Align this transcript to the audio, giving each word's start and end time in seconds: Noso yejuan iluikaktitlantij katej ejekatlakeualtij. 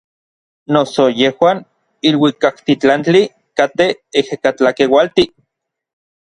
Noso 0.75 1.03
yejuan 1.19 1.59
iluikaktitlantij 2.11 3.23
katej 3.61 3.91
ejekatlakeualtij. 4.23 5.29